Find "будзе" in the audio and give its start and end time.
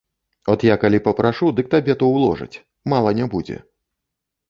3.37-3.63